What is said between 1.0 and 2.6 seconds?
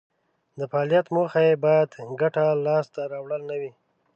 موخه یې باید ګټه